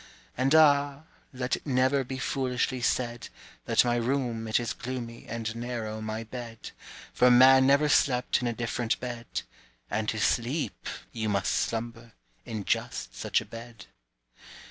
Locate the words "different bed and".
8.53-10.09